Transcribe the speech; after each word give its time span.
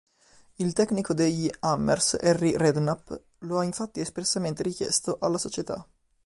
Il 0.55 0.73
tecnico 0.73 1.13
degli 1.13 1.47
"Hammers", 1.59 2.17
Harry 2.23 2.57
Redknapp, 2.57 3.11
lo 3.41 3.59
ha 3.59 3.63
infatti 3.63 3.99
espressamente 3.99 4.63
richiesto 4.63 5.19
alla 5.21 5.37
società. 5.37 5.87